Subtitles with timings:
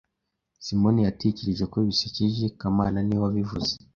[0.65, 3.73] Simoni yatekereje ko bisekeje kamana niwe wabivuze